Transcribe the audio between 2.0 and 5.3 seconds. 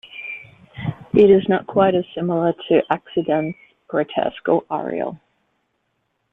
similar to Akzidenz Grotesk or Arial.